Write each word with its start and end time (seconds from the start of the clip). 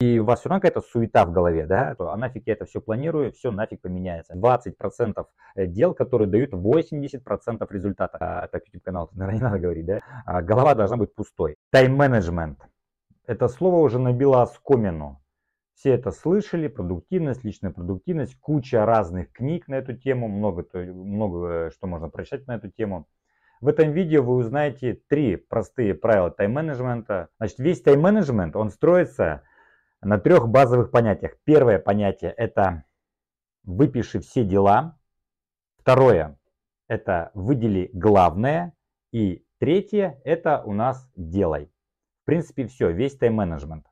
и 0.00 0.20
у 0.20 0.24
вас 0.24 0.40
все 0.40 0.48
равно 0.48 0.60
какая-то 0.60 0.80
суета 0.80 1.24
в 1.24 1.32
голове, 1.32 1.66
да, 1.66 1.96
а 1.98 2.16
нафиг 2.16 2.46
я 2.46 2.52
это 2.52 2.66
все 2.66 2.80
планирую, 2.80 3.32
все 3.32 3.50
нафиг 3.50 3.80
поменяется. 3.80 4.34
20% 4.34 5.26
э, 5.56 5.66
дел, 5.66 5.92
которые 5.92 6.28
дают 6.28 6.52
80% 6.52 7.66
результата. 7.70 8.16
А, 8.20 8.46
так, 8.46 8.64
YouTube 8.66 8.84
канал, 8.84 9.10
наверное, 9.12 9.38
не 9.38 9.42
надо 9.42 9.58
говорить, 9.58 9.86
да. 9.86 10.00
А, 10.24 10.40
голова 10.40 10.76
должна 10.76 10.96
быть 10.96 11.12
пустой. 11.14 11.56
Тайм-менеджмент. 11.72 12.60
Это 13.26 13.48
слово 13.48 13.80
уже 13.80 13.98
набило 13.98 14.42
оскомину. 14.42 15.20
Все 15.74 15.94
это 15.94 16.12
слышали, 16.12 16.68
продуктивность, 16.68 17.42
личная 17.42 17.72
продуктивность, 17.72 18.38
куча 18.38 18.86
разных 18.86 19.32
книг 19.32 19.66
на 19.66 19.74
эту 19.74 19.94
тему, 19.94 20.28
много, 20.28 20.64
много 20.74 21.48
э, 21.48 21.70
что 21.72 21.88
можно 21.88 22.08
прочитать 22.08 22.46
на 22.46 22.54
эту 22.54 22.70
тему. 22.70 23.08
В 23.60 23.66
этом 23.66 23.90
видео 23.90 24.22
вы 24.22 24.36
узнаете 24.36 25.00
три 25.08 25.34
простые 25.34 25.94
правила 25.94 26.30
тайм-менеджмента. 26.30 27.30
Значит, 27.38 27.58
весь 27.58 27.82
тайм-менеджмент, 27.82 28.54
он 28.54 28.70
строится 28.70 29.42
на 30.00 30.18
трех 30.18 30.48
базовых 30.48 30.90
понятиях. 30.90 31.36
Первое 31.44 31.78
понятие– 31.78 32.32
это 32.36 32.84
выпиши 33.64 34.20
все 34.20 34.44
дела. 34.44 34.98
Второе– 35.78 36.38
это 36.88 37.30
выдели 37.34 37.90
главное. 37.92 38.74
И 39.12 39.44
третье– 39.58 40.20
это 40.24 40.62
у 40.64 40.72
нас 40.72 41.10
делай. 41.16 41.70
В 42.22 42.26
принципе, 42.26 42.66
все, 42.66 42.90
весь 42.90 43.16
тайм-менеджмент. 43.16 43.86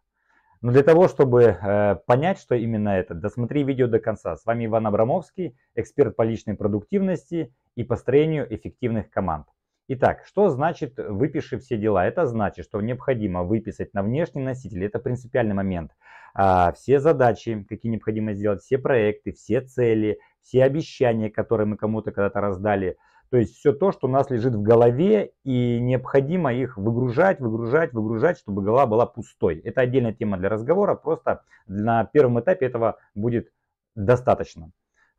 Но 0.62 0.72
для 0.72 0.82
того, 0.82 1.08
чтобы 1.08 1.42
э, 1.42 1.96
понять, 2.06 2.38
что 2.38 2.54
именно 2.54 2.90
это, 2.90 3.14
досмотри 3.14 3.62
видео 3.62 3.86
до 3.86 3.98
конца. 3.98 4.36
С 4.36 4.44
вами 4.44 4.66
Иван 4.66 4.86
Абрамовский, 4.86 5.56
эксперт 5.74 6.16
по 6.16 6.22
личной 6.22 6.54
продуктивности 6.54 7.54
и 7.74 7.84
построению 7.84 8.52
эффективных 8.54 9.10
команд. 9.10 9.46
Итак, 9.88 10.24
что 10.26 10.48
значит 10.48 10.94
выпиши 10.98 11.58
все 11.58 11.76
дела? 11.76 12.04
Это 12.04 12.26
значит, 12.26 12.64
что 12.64 12.80
необходимо 12.80 13.44
выписать 13.44 13.94
на 13.94 14.02
внешний 14.02 14.42
носитель, 14.42 14.84
это 14.84 14.98
принципиальный 14.98 15.54
момент, 15.54 15.92
а, 16.34 16.72
все 16.72 16.98
задачи, 16.98 17.64
какие 17.68 17.92
необходимо 17.92 18.32
сделать, 18.32 18.62
все 18.62 18.78
проекты, 18.78 19.32
все 19.32 19.60
цели, 19.60 20.18
все 20.42 20.64
обещания, 20.64 21.30
которые 21.30 21.68
мы 21.68 21.76
кому-то 21.76 22.10
когда-то 22.10 22.40
раздали. 22.40 22.96
То 23.30 23.36
есть 23.36 23.54
все 23.54 23.72
то, 23.72 23.92
что 23.92 24.08
у 24.08 24.10
нас 24.10 24.28
лежит 24.28 24.56
в 24.56 24.62
голове, 24.62 25.32
и 25.44 25.78
необходимо 25.80 26.52
их 26.52 26.76
выгружать, 26.76 27.38
выгружать, 27.38 27.92
выгружать, 27.92 28.38
чтобы 28.38 28.62
голова 28.62 28.86
была 28.86 29.06
пустой. 29.06 29.60
Это 29.60 29.82
отдельная 29.82 30.12
тема 30.12 30.36
для 30.36 30.48
разговора, 30.48 30.96
просто 30.96 31.42
на 31.68 32.04
первом 32.04 32.40
этапе 32.40 32.66
этого 32.66 32.98
будет 33.14 33.52
достаточно. 33.94 34.72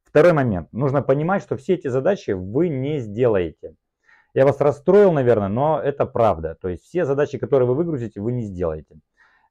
Второй 0.04 0.34
момент. 0.34 0.72
Нужно 0.74 1.02
понимать, 1.02 1.42
что 1.42 1.56
все 1.56 1.76
эти 1.76 1.88
задачи 1.88 2.32
вы 2.32 2.68
не 2.68 3.00
сделаете. 3.00 3.76
Я 4.38 4.46
вас 4.46 4.62
расстроил, 4.62 5.12
наверное, 5.14 5.48
но 5.48 5.82
это 5.82 6.06
правда. 6.06 6.56
То 6.62 6.70
есть 6.70 6.84
все 6.84 7.06
задачи, 7.06 7.40
которые 7.40 7.68
вы 7.68 7.74
выгрузите, 7.74 8.22
вы 8.22 8.32
не 8.34 8.44
сделаете. 8.44 9.00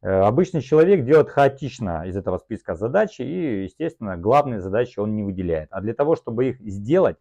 Э, 0.01 0.21
обычный 0.21 0.61
человек 0.61 1.05
делает 1.05 1.29
хаотично 1.29 2.07
из 2.07 2.17
этого 2.17 2.39
списка 2.39 2.77
задачи 2.77 3.23
и, 3.23 3.65
естественно, 3.65 4.17
главные 4.17 4.61
задачи 4.61 5.01
он 5.01 5.17
не 5.17 5.25
выделяет. 5.25 5.71
А 5.73 5.81
для 5.81 5.93
того, 5.93 6.15
чтобы 6.15 6.51
их 6.51 6.61
сделать, 6.61 7.17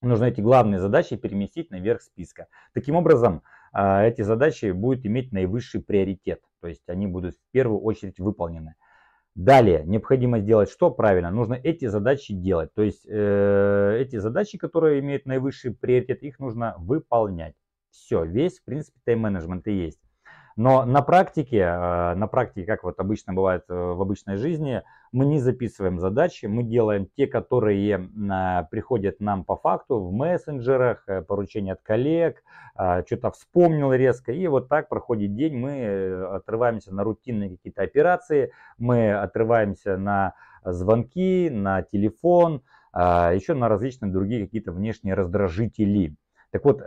нужно 0.00 0.26
эти 0.26 0.40
главные 0.40 0.78
задачи 0.78 1.16
переместить 1.16 1.72
наверх 1.72 2.02
списка. 2.02 2.46
Таким 2.72 2.94
образом, 2.94 3.42
э, 3.74 4.06
эти 4.06 4.22
задачи 4.22 4.70
будут 4.70 5.04
иметь 5.04 5.32
наивысший 5.32 5.82
приоритет. 5.82 6.40
То 6.60 6.68
есть 6.68 6.88
они 6.88 7.08
будут 7.08 7.34
в 7.34 7.50
первую 7.50 7.80
очередь 7.80 8.20
выполнены. 8.20 8.76
Далее, 9.36 9.84
необходимо 9.86 10.40
сделать 10.40 10.70
что 10.70 10.90
правильно? 10.90 11.30
Нужно 11.30 11.54
эти 11.54 11.86
задачи 11.86 12.34
делать. 12.34 12.74
То 12.74 12.82
есть 12.82 13.06
э, 13.06 13.98
эти 14.00 14.16
задачи, 14.16 14.58
которые 14.58 15.00
имеют 15.00 15.24
наивысший 15.24 15.72
приоритет, 15.72 16.22
их 16.22 16.38
нужно 16.40 16.74
выполнять. 16.78 17.54
Все, 17.90 18.24
весь, 18.24 18.58
в 18.58 18.64
принципе, 18.64 18.98
тайм-менеджмент 19.04 19.66
и 19.68 19.72
есть. 19.72 20.00
Но 20.56 20.84
на 20.84 21.02
практике, 21.02 21.58
э, 21.58 22.14
на 22.14 22.26
практике, 22.26 22.66
как 22.66 22.82
вот 22.84 22.98
обычно 22.98 23.32
бывает 23.32 23.64
э, 23.68 23.74
в 23.74 24.00
обычной 24.02 24.36
жизни, 24.36 24.82
мы 25.12 25.24
не 25.24 25.38
записываем 25.38 25.98
задачи, 25.98 26.46
мы 26.46 26.62
делаем 26.64 27.06
те, 27.16 27.26
которые 27.26 27.98
э, 27.98 28.64
приходят 28.70 29.20
нам 29.20 29.44
по 29.44 29.56
факту 29.56 30.00
в 30.00 30.12
мессенджерах, 30.12 31.06
поручения 31.26 31.72
от 31.72 31.82
коллег, 31.82 32.42
что-то 32.74 33.30
вспомнил 33.32 33.92
резко, 33.92 34.32
и 34.32 34.46
вот 34.46 34.68
так 34.68 34.88
проходит 34.88 35.34
день, 35.34 35.56
мы 35.56 36.24
отрываемся 36.24 36.94
на 36.94 37.04
рутинные 37.04 37.50
какие-то 37.50 37.82
операции, 37.82 38.52
мы 38.78 39.12
отрываемся 39.12 39.96
на 39.96 40.34
звонки, 40.64 41.50
на 41.50 41.82
телефон, 41.82 42.62
еще 42.94 43.54
на 43.54 43.68
различные 43.68 44.10
другие 44.12 44.44
какие-то 44.44 44.72
внешние 44.72 45.14
раздражители. 45.14 46.16
Так 46.52 46.64
вот, 46.64 46.80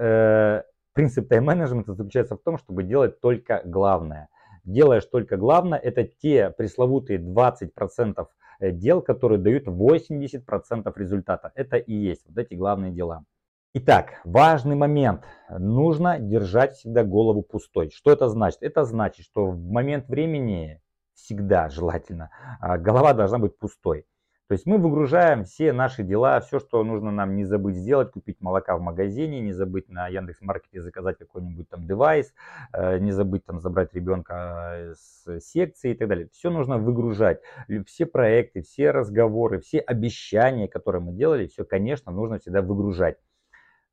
Принцип 0.93 1.27
тайм-менеджмента 1.27 1.93
заключается 1.93 2.35
в 2.35 2.41
том, 2.41 2.57
чтобы 2.57 2.83
делать 2.83 3.19
только 3.19 3.61
главное. 3.65 4.29
Делаешь 4.63 5.05
только 5.05 5.37
главное, 5.37 5.79
это 5.79 6.03
те 6.03 6.51
пресловутые 6.51 7.19
20% 7.19 8.27
э, 8.59 8.71
дел, 8.71 9.01
которые 9.01 9.39
дают 9.39 9.67
80% 9.67 10.93
результата. 10.95 11.51
Это 11.55 11.77
и 11.77 11.93
есть 11.93 12.23
вот 12.27 12.37
эти 12.37 12.53
главные 12.53 12.91
дела. 12.91 13.25
Итак, 13.73 14.21
важный 14.23 14.75
момент. 14.75 15.23
Нужно 15.49 16.19
держать 16.19 16.73
всегда 16.73 17.03
голову 17.03 17.41
пустой. 17.41 17.89
Что 17.89 18.11
это 18.11 18.29
значит? 18.29 18.61
Это 18.61 18.85
значит, 18.85 19.25
что 19.25 19.47
в 19.47 19.59
момент 19.59 20.07
времени 20.07 20.79
всегда 21.15 21.69
желательно 21.69 22.29
а, 22.59 22.77
голова 22.77 23.13
должна 23.13 23.39
быть 23.39 23.57
пустой. 23.57 24.05
То 24.53 24.55
есть 24.55 24.67
мы 24.67 24.77
выгружаем 24.77 25.45
все 25.45 25.73
наши 25.73 26.03
дела, 26.03 26.39
все, 26.39 26.59
что 26.59 26.83
нужно 26.83 27.09
нам 27.09 27.35
не 27.35 27.43
забыть 27.43 27.75
сделать, 27.75 28.11
купить 28.11 28.39
молока 28.39 28.77
в 28.77 28.81
магазине, 28.81 29.41
не 29.41 29.51
забыть 29.51 29.89
на 29.89 30.07
Яндекс 30.07 30.41
Маркете 30.41 30.79
заказать 30.79 31.17
какой-нибудь 31.17 31.69
там 31.69 31.87
девайс, 31.87 32.35
э, 32.71 32.99
не 32.99 33.11
забыть 33.11 33.43
там 33.45 33.59
забрать 33.59 33.95
ребенка 33.95 34.93
с 34.93 35.39
секции 35.39 35.93
и 35.93 35.95
так 35.95 36.07
далее. 36.07 36.29
Все 36.31 36.51
нужно 36.51 36.77
выгружать. 36.77 37.41
Все 37.87 38.05
проекты, 38.05 38.61
все 38.61 38.91
разговоры, 38.91 39.59
все 39.59 39.79
обещания, 39.79 40.67
которые 40.67 41.01
мы 41.01 41.13
делали, 41.13 41.47
все, 41.47 41.65
конечно, 41.65 42.11
нужно 42.11 42.37
всегда 42.37 42.61
выгружать 42.61 43.17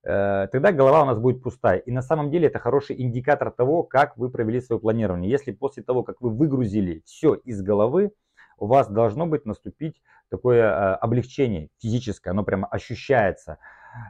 э, 0.04 0.46
тогда 0.52 0.72
голова 0.72 1.04
у 1.04 1.06
нас 1.06 1.18
будет 1.18 1.42
пустая. 1.42 1.78
И 1.78 1.90
на 1.90 2.02
самом 2.02 2.30
деле 2.30 2.48
это 2.48 2.58
хороший 2.58 3.00
индикатор 3.00 3.50
того, 3.50 3.82
как 3.82 4.18
вы 4.18 4.28
провели 4.28 4.60
свое 4.60 4.78
планирование. 4.78 5.30
Если 5.30 5.52
после 5.52 5.82
того, 5.82 6.02
как 6.02 6.20
вы 6.20 6.28
выгрузили 6.28 7.00
все 7.06 7.32
из 7.32 7.62
головы, 7.62 8.12
у 8.60 8.66
вас 8.66 8.88
должно 8.88 9.26
быть 9.26 9.46
наступить 9.46 10.00
такое 10.30 10.62
э, 10.62 10.94
облегчение 10.94 11.68
физическое, 11.80 12.30
оно 12.30 12.44
прямо 12.44 12.66
ощущается, 12.68 13.58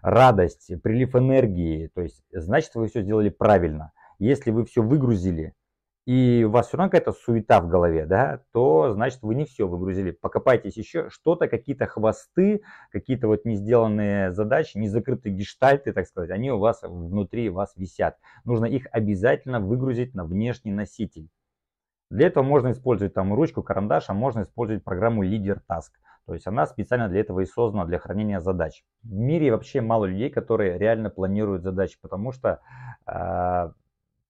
радость, 0.02 0.70
прилив 0.82 1.16
энергии, 1.16 1.88
то 1.94 2.02
есть 2.02 2.22
значит 2.32 2.74
вы 2.74 2.88
все 2.88 3.02
сделали 3.02 3.30
правильно. 3.30 3.92
Если 4.18 4.50
вы 4.50 4.66
все 4.66 4.82
выгрузили, 4.82 5.54
и 6.06 6.44
у 6.44 6.50
вас 6.50 6.68
все 6.68 6.76
равно 6.76 6.90
какая-то 6.90 7.12
суета 7.12 7.60
в 7.60 7.68
голове, 7.68 8.06
да, 8.06 8.42
то 8.52 8.92
значит 8.92 9.20
вы 9.22 9.34
не 9.34 9.44
все 9.44 9.68
выгрузили. 9.68 10.10
Покопайтесь 10.10 10.76
еще 10.76 11.08
что-то, 11.10 11.46
какие-то 11.46 11.86
хвосты, 11.86 12.62
какие-то 12.90 13.28
вот 13.28 13.44
не 13.44 13.56
сделанные 13.56 14.32
задачи, 14.32 14.76
не 14.76 14.88
закрытые 14.88 15.34
гештальты, 15.34 15.92
так 15.92 16.06
сказать, 16.06 16.30
они 16.30 16.50
у 16.50 16.58
вас 16.58 16.82
внутри 16.82 17.48
вас 17.48 17.74
висят. 17.76 18.18
Нужно 18.44 18.64
их 18.64 18.86
обязательно 18.92 19.60
выгрузить 19.60 20.14
на 20.14 20.24
внешний 20.24 20.72
носитель. 20.72 21.28
Для 22.10 22.26
этого 22.26 22.42
можно 22.42 22.72
использовать 22.72 23.14
там 23.14 23.32
ручку, 23.32 23.62
карандаш, 23.62 24.06
а 24.08 24.14
можно 24.14 24.42
использовать 24.42 24.82
программу 24.82 25.24
Leader 25.24 25.60
Task. 25.70 25.92
То 26.30 26.34
есть 26.34 26.46
она 26.46 26.64
специально 26.64 27.08
для 27.08 27.22
этого 27.22 27.40
и 27.40 27.44
создана, 27.44 27.86
для 27.86 27.98
хранения 27.98 28.38
задач. 28.38 28.84
В 29.02 29.12
мире 29.12 29.50
вообще 29.50 29.80
мало 29.80 30.04
людей, 30.04 30.30
которые 30.30 30.78
реально 30.78 31.10
планируют 31.10 31.64
задачи, 31.64 31.98
потому 32.00 32.30
что 32.30 32.60
э, 33.04 33.72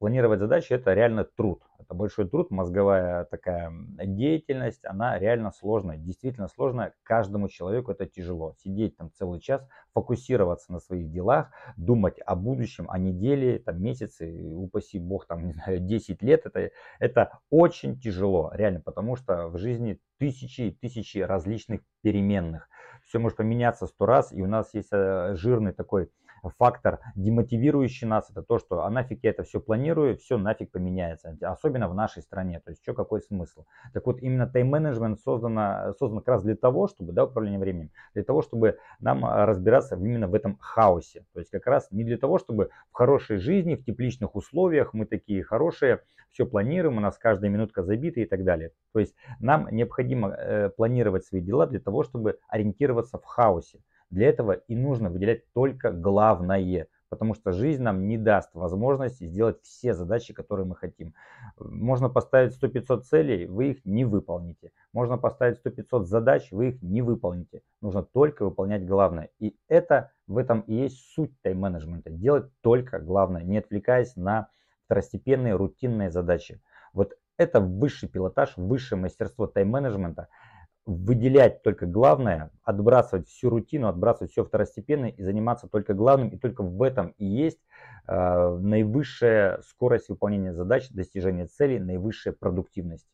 планировать 0.00 0.40
задачи 0.40 0.72
это 0.72 0.94
реально 0.94 1.24
труд. 1.24 1.62
Это 1.78 1.94
большой 1.94 2.26
труд, 2.26 2.50
мозговая 2.50 3.26
такая 3.26 3.70
деятельность, 3.98 4.80
она 4.84 5.18
реально 5.18 5.52
сложная, 5.52 5.98
действительно 5.98 6.48
сложная. 6.48 6.94
Каждому 7.02 7.48
человеку 7.48 7.92
это 7.92 8.06
тяжело. 8.06 8.54
Сидеть 8.64 8.96
там 8.96 9.12
целый 9.12 9.40
час, 9.40 9.62
фокусироваться 9.92 10.72
на 10.72 10.80
своих 10.80 11.10
делах, 11.10 11.50
думать 11.76 12.18
о 12.24 12.34
будущем, 12.34 12.90
о 12.90 12.98
неделе, 12.98 13.58
там 13.58 13.80
месяце, 13.82 14.54
упаси 14.54 14.98
бог, 14.98 15.26
там, 15.26 15.46
не 15.46 15.52
знаю, 15.52 15.80
10 15.80 16.22
лет, 16.22 16.46
это, 16.46 16.70
это 16.98 17.38
очень 17.50 18.00
тяжело, 18.00 18.50
реально, 18.54 18.80
потому 18.80 19.16
что 19.16 19.48
в 19.48 19.58
жизни 19.58 20.00
тысячи 20.18 20.62
и 20.62 20.70
тысячи 20.70 21.18
различных 21.18 21.82
переменных. 22.02 22.68
Все 23.04 23.18
может 23.18 23.36
поменяться 23.38 23.86
сто 23.86 24.06
раз, 24.06 24.32
и 24.32 24.42
у 24.42 24.46
нас 24.46 24.72
есть 24.72 24.90
э, 24.92 25.34
жирный 25.34 25.72
такой 25.72 26.10
фактор, 26.58 27.00
демотивирующий 27.14 28.06
нас, 28.06 28.30
это 28.30 28.42
то, 28.42 28.58
что 28.58 28.84
а 28.84 28.90
нафиг 28.90 29.20
я 29.22 29.30
это 29.30 29.42
все 29.42 29.60
планирую, 29.60 30.16
все 30.16 30.38
нафиг 30.38 30.70
поменяется. 30.70 31.36
Особенно 31.42 31.88
в 31.88 31.94
нашей 31.94 32.22
стране. 32.22 32.60
То 32.60 32.70
есть, 32.70 32.82
что 32.82 32.94
какой 32.94 33.20
смысл? 33.20 33.64
Так 33.92 34.06
вот, 34.06 34.20
именно 34.20 34.46
тайм-менеджмент 34.46 35.20
создан, 35.20 35.94
создан 35.98 36.20
как 36.20 36.28
раз 36.28 36.42
для 36.42 36.56
того, 36.56 36.88
чтобы, 36.88 37.12
да, 37.12 37.24
управление 37.24 37.60
временем, 37.60 37.90
для 38.14 38.24
того, 38.24 38.42
чтобы 38.42 38.78
нам 39.00 39.24
а, 39.24 39.46
разбираться 39.46 39.96
именно 39.96 40.28
в 40.28 40.34
этом 40.34 40.56
хаосе. 40.60 41.24
То 41.32 41.40
есть, 41.40 41.50
как 41.50 41.66
раз 41.66 41.88
не 41.90 42.04
для 42.04 42.16
того, 42.16 42.38
чтобы 42.38 42.70
в 42.90 42.94
хорошей 42.94 43.38
жизни, 43.38 43.74
в 43.74 43.84
тепличных 43.84 44.34
условиях 44.34 44.94
мы 44.94 45.06
такие 45.06 45.42
хорошие, 45.42 46.00
все 46.30 46.46
планируем, 46.46 46.98
у 46.98 47.00
нас 47.00 47.18
каждая 47.18 47.50
минутка 47.50 47.82
забита 47.82 48.20
и 48.20 48.24
так 48.24 48.44
далее. 48.44 48.70
То 48.92 49.00
есть, 49.00 49.14
нам 49.40 49.68
необходимо 49.70 50.30
э, 50.30 50.70
планировать 50.70 51.24
свои 51.24 51.40
дела 51.40 51.66
для 51.66 51.80
того, 51.80 52.04
чтобы 52.04 52.38
ориентироваться 52.48 53.18
в 53.18 53.24
хаосе. 53.24 53.80
Для 54.10 54.28
этого 54.28 54.52
и 54.52 54.74
нужно 54.74 55.08
выделять 55.08 55.50
только 55.52 55.92
главное. 55.92 56.88
Потому 57.08 57.34
что 57.34 57.50
жизнь 57.50 57.82
нам 57.82 58.06
не 58.06 58.16
даст 58.16 58.54
возможности 58.54 59.26
сделать 59.26 59.60
все 59.62 59.94
задачи, 59.94 60.32
которые 60.32 60.64
мы 60.64 60.76
хотим. 60.76 61.14
Можно 61.58 62.08
поставить 62.08 62.56
100-500 62.62 63.00
целей, 63.00 63.46
вы 63.46 63.70
их 63.70 63.84
не 63.84 64.04
выполните. 64.04 64.70
Можно 64.92 65.18
поставить 65.18 65.58
100-500 65.64 66.04
задач, 66.04 66.52
вы 66.52 66.68
их 66.68 66.82
не 66.82 67.02
выполните. 67.02 67.62
Нужно 67.80 68.04
только 68.04 68.44
выполнять 68.44 68.86
главное. 68.86 69.30
И 69.40 69.56
это 69.66 70.12
в 70.28 70.38
этом 70.38 70.60
и 70.60 70.74
есть 70.74 70.98
суть 71.14 71.32
тайм-менеджмента. 71.42 72.10
Делать 72.10 72.48
только 72.60 73.00
главное, 73.00 73.42
не 73.42 73.58
отвлекаясь 73.58 74.14
на 74.14 74.48
второстепенные 74.84 75.56
рутинные 75.56 76.12
задачи. 76.12 76.62
Вот 76.92 77.14
это 77.36 77.60
высший 77.60 78.08
пилотаж, 78.08 78.56
высшее 78.56 79.00
мастерство 79.00 79.48
тайм-менеджмента– 79.48 80.28
выделять 80.86 81.62
только 81.62 81.86
главное, 81.86 82.50
отбрасывать 82.62 83.28
всю 83.28 83.50
рутину, 83.50 83.88
отбрасывать 83.88 84.32
все 84.32 84.44
второстепенное 84.44 85.10
и 85.10 85.22
заниматься 85.22 85.68
только 85.68 85.94
главным. 85.94 86.30
И 86.30 86.38
только 86.38 86.62
в 86.62 86.82
этом 86.82 87.14
и 87.18 87.24
есть 87.24 87.60
э, 88.06 88.58
наивысшая 88.60 89.60
скорость 89.62 90.08
выполнения 90.08 90.52
задач, 90.52 90.88
достижения 90.90 91.46
целей, 91.46 91.78
наивысшая 91.78 92.32
продуктивность. 92.32 93.06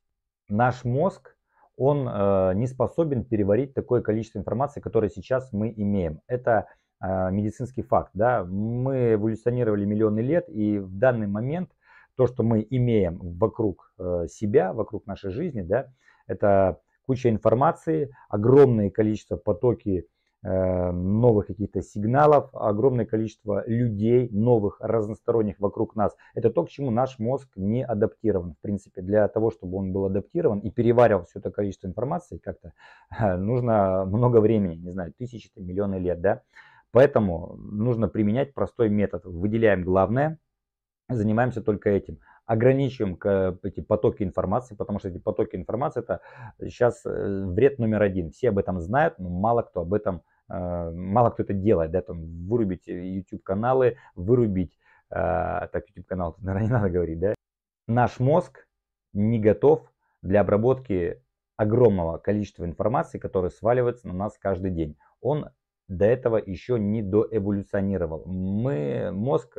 Наш 0.48 0.84
мозг, 0.84 1.36
он 1.76 2.08
э, 2.08 2.52
не 2.54 2.66
способен 2.66 3.24
переварить 3.24 3.74
такое 3.74 4.00
количество 4.00 4.38
информации, 4.38 4.80
которое 4.80 5.10
сейчас 5.10 5.52
мы 5.52 5.72
имеем. 5.76 6.20
Это 6.28 6.68
э, 7.02 7.30
медицинский 7.30 7.82
факт. 7.82 8.10
Да? 8.14 8.44
Мы 8.44 9.14
эволюционировали 9.14 9.84
миллионы 9.84 10.20
лет, 10.20 10.48
и 10.48 10.78
в 10.78 10.96
данный 10.96 11.26
момент 11.26 11.70
то, 12.16 12.26
что 12.26 12.42
мы 12.42 12.66
имеем 12.70 13.18
вокруг 13.18 13.92
э, 13.98 14.26
себя, 14.30 14.72
вокруг 14.72 15.06
нашей 15.06 15.30
жизни, 15.30 15.60
да, 15.60 15.88
это 16.26 16.80
куча 17.06 17.30
информации, 17.30 18.10
огромное 18.28 18.90
количество 18.90 19.36
потоки 19.36 20.06
э, 20.42 20.90
новых 20.90 21.46
каких-то 21.46 21.82
сигналов, 21.82 22.50
огромное 22.52 23.06
количество 23.06 23.64
людей, 23.66 24.28
новых, 24.30 24.78
разносторонних 24.80 25.58
вокруг 25.58 25.96
нас. 25.96 26.16
Это 26.34 26.50
то, 26.50 26.64
к 26.64 26.68
чему 26.68 26.90
наш 26.90 27.18
мозг 27.18 27.48
не 27.56 27.84
адаптирован. 27.84 28.54
В 28.54 28.60
принципе, 28.60 29.02
для 29.02 29.28
того, 29.28 29.50
чтобы 29.50 29.78
он 29.78 29.92
был 29.92 30.06
адаптирован 30.06 30.60
и 30.60 30.70
переваривал 30.70 31.24
все 31.24 31.38
это 31.38 31.50
количество 31.50 31.86
информации, 31.86 32.38
как-то 32.38 32.72
э, 33.18 33.36
нужно 33.36 34.04
много 34.04 34.40
времени, 34.40 34.74
не 34.76 34.90
знаю, 34.90 35.12
тысячи, 35.16 35.50
миллионы 35.56 35.96
лет, 35.96 36.20
да. 36.20 36.42
Поэтому 36.92 37.56
нужно 37.58 38.08
применять 38.08 38.54
простой 38.54 38.88
метод. 38.88 39.24
Выделяем 39.26 39.84
главное, 39.84 40.38
занимаемся 41.08 41.62
только 41.62 41.90
этим 41.90 42.18
ограничиваем 42.46 43.18
эти 43.64 43.80
потоки 43.80 44.22
информации, 44.22 44.74
потому 44.76 45.00
что 45.00 45.08
эти 45.08 45.18
потоки 45.18 45.56
информации 45.56 46.00
это 46.00 46.20
сейчас 46.60 47.04
э, 47.04 47.44
вред 47.44 47.78
номер 47.78 48.02
один. 48.02 48.30
Все 48.30 48.50
об 48.50 48.58
этом 48.58 48.80
знают, 48.80 49.18
но 49.18 49.28
мало 49.28 49.62
кто 49.62 49.80
об 49.80 49.92
этом, 49.92 50.22
э, 50.48 50.90
мало 50.90 51.30
кто 51.30 51.42
это 51.42 51.52
делает. 51.52 51.90
Да, 51.90 52.02
там, 52.02 52.46
вырубить 52.46 52.86
YouTube 52.86 53.42
каналы, 53.42 53.96
вырубить, 54.14 54.78
э, 55.10 55.14
так 55.14 55.88
YouTube 55.88 56.06
канал, 56.06 56.36
наверное, 56.40 56.66
не 56.66 56.72
надо 56.72 56.90
говорить, 56.90 57.18
да. 57.18 57.34
Наш 57.88 58.20
мозг 58.20 58.66
не 59.12 59.40
готов 59.40 59.92
для 60.22 60.40
обработки 60.40 61.20
огромного 61.56 62.18
количества 62.18 62.64
информации, 62.64 63.18
которая 63.18 63.50
сваливается 63.50 64.06
на 64.06 64.14
нас 64.14 64.38
каждый 64.38 64.70
день. 64.70 64.96
Он 65.20 65.50
до 65.88 66.04
этого 66.04 66.36
еще 66.36 66.78
не 66.78 67.02
доэволюционировал. 67.02 68.24
Мы, 68.26 69.10
мозг 69.12 69.56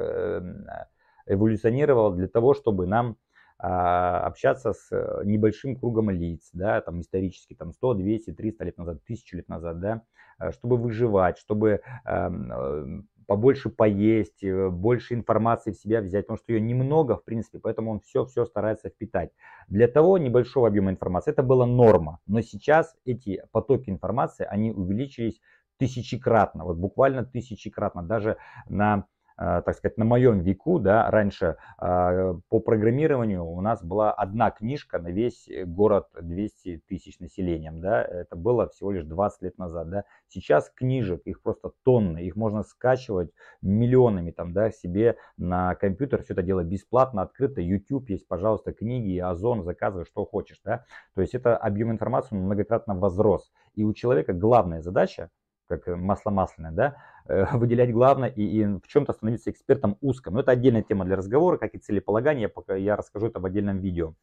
эволюционировал 1.28 2.12
для 2.14 2.28
того, 2.28 2.54
чтобы 2.54 2.88
нам 2.88 3.18
а, 3.60 4.20
общаться 4.28 4.74
с 4.74 4.92
э, 4.92 5.22
небольшим 5.26 5.76
кругом 5.76 6.12
лиц, 6.12 6.52
да, 6.54 6.80
там 6.80 7.02
исторически, 7.02 7.56
там 7.56 7.74
100, 7.74 7.96
200, 7.96 8.34
300 8.34 8.66
лет 8.66 8.78
назад, 8.78 9.00
1000 9.04 9.38
лет 9.38 9.50
назад, 9.50 9.80
да, 9.80 10.04
э, 10.40 10.52
чтобы 10.52 10.78
выживать, 10.78 11.40
чтобы 11.40 11.82
эм, 12.06 12.52
э, 12.52 13.02
побольше 13.26 13.70
поесть, 13.70 14.46
больше 14.46 15.16
информации 15.16 15.72
в 15.72 15.76
себя 15.76 16.02
взять, 16.02 16.28
потому 16.28 16.38
что 16.38 16.54
ее 16.54 16.62
немного, 16.62 17.18
в 17.18 17.24
принципе, 17.26 17.58
поэтому 17.58 17.92
он 17.92 18.00
все-все 18.02 18.46
старается 18.46 18.90
впитать. 18.90 19.32
Для 19.68 19.88
того 19.88 20.20
небольшого 20.20 20.68
объема 20.68 20.92
информации 20.92 21.32
это 21.32 21.42
была 21.42 21.66
норма, 21.66 22.20
но 22.28 22.42
сейчас 22.42 22.96
эти 23.06 23.44
потоки 23.52 23.90
информации, 23.90 24.46
они 24.48 24.72
увеличились 24.72 25.42
тысячекратно, 25.78 26.64
вот 26.64 26.78
буквально 26.78 27.26
тысячекратно, 27.26 28.04
даже 28.04 28.38
на 28.70 29.08
так 29.38 29.76
сказать, 29.76 29.98
на 29.98 30.06
моем 30.06 30.40
веку, 30.40 30.80
да, 30.80 31.10
раньше 31.12 31.58
а, 31.78 32.34
по 32.50 32.60
программированию 32.60 33.46
у 33.46 33.62
нас 33.62 33.84
была 33.84 34.12
одна 34.12 34.50
книжка 34.50 34.98
на 34.98 35.10
весь 35.10 35.48
город 35.66 36.08
200 36.20 36.82
тысяч 36.88 37.20
населением, 37.20 37.80
да, 37.80 38.02
это 38.04 38.36
было 38.36 38.68
всего 38.68 38.92
лишь 38.92 39.04
20 39.04 39.42
лет 39.44 39.58
назад, 39.58 39.90
да. 39.90 40.04
Сейчас 40.28 40.72
книжек, 40.74 41.22
их 41.26 41.42
просто 41.42 41.72
тонны, 41.84 42.20
их 42.26 42.36
можно 42.36 42.64
скачивать 42.64 43.32
миллионами 43.62 44.32
там, 44.32 44.54
да, 44.54 44.72
себе 44.72 45.18
на 45.38 45.76
компьютер, 45.76 46.24
все 46.24 46.34
это 46.34 46.42
дело 46.42 46.64
бесплатно, 46.64 47.22
открыто, 47.22 47.62
YouTube 47.62 48.10
есть, 48.10 48.28
пожалуйста, 48.28 48.74
книги, 48.74 49.20
Озон, 49.20 49.64
заказывай, 49.64 50.06
что 50.06 50.26
хочешь, 50.26 50.60
да. 50.64 50.86
То 51.14 51.22
есть 51.22 51.36
это 51.36 51.56
объем 51.56 51.92
информации 51.92 52.36
многократно 52.36 52.96
возрос. 52.96 53.52
И 53.76 53.84
у 53.84 53.94
человека 53.94 54.34
главная 54.34 54.82
задача 54.82 55.30
как 55.68 55.88
масло 55.88 56.30
масляное, 56.30 56.72
да, 56.72 56.96
э, 57.28 57.46
выделять 57.58 57.92
главное 57.92 58.30
и, 58.30 58.42
и 58.42 58.66
в 58.66 58.88
чем-то 58.88 59.14
становиться 59.14 59.52
экспертом 59.52 59.98
узком. 60.02 60.34
Но 60.34 60.40
это 60.42 60.52
отдельная 60.52 60.84
тема 60.84 61.06
для 61.06 61.16
разговора, 61.16 61.58
как 61.58 61.76
и 61.76 61.80
целеполагание, 61.80 62.50
пока 62.50 62.76
я 62.76 62.96
расскажу 62.96 63.28
это 63.28 63.40
в 63.40 63.46
отдельном 63.46 63.80
видео. 63.80 64.14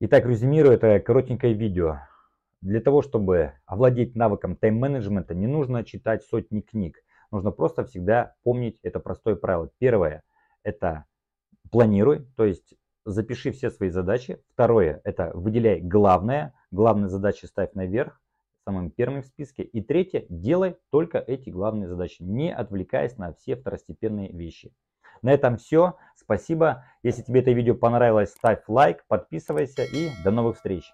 Итак, 0.00 0.26
резюмирую 0.26 0.74
это 0.74 1.00
коротенькое 1.00 1.54
видео. 1.54 2.00
Для 2.60 2.80
того, 2.80 3.02
чтобы 3.02 3.54
овладеть 3.66 4.14
навыком 4.14 4.56
тайм-менеджмента, 4.56 5.34
не 5.34 5.46
нужно 5.46 5.84
читать 5.84 6.24
сотни 6.24 6.60
книг. 6.60 7.02
Нужно 7.30 7.50
просто 7.50 7.84
всегда 7.84 8.34
помнить 8.44 8.78
это 8.82 9.00
простое 9.00 9.36
правило. 9.36 9.70
Первое– 9.78 10.22
это 10.62 11.06
планируй, 11.70 12.26
то 12.36 12.44
есть 12.44 12.74
запиши 13.04 13.50
все 13.50 13.70
свои 13.70 13.88
задачи. 13.88 14.40
Второе– 14.52 15.00
это 15.04 15.32
выделяй 15.34 15.80
главное. 15.80 16.54
Главные 16.70 17.08
задачи 17.08 17.46
ставь 17.46 17.72
наверх 17.74 18.20
самым 18.64 18.90
первым 18.90 19.22
в 19.22 19.26
списке. 19.26 19.62
И 19.62 19.82
третье, 19.82 20.26
делай 20.28 20.76
только 20.90 21.18
эти 21.18 21.50
главные 21.50 21.88
задачи, 21.88 22.22
не 22.22 22.54
отвлекаясь 22.54 23.16
на 23.16 23.32
все 23.34 23.56
второстепенные 23.56 24.32
вещи. 24.32 24.72
На 25.22 25.32
этом 25.32 25.56
все. 25.56 25.96
Спасибо. 26.16 26.84
Если 27.02 27.22
тебе 27.22 27.40
это 27.40 27.52
видео 27.52 27.74
понравилось, 27.74 28.30
ставь 28.30 28.62
лайк, 28.68 29.04
подписывайся 29.06 29.84
и 29.84 30.10
до 30.24 30.30
новых 30.30 30.56
встреч. 30.56 30.92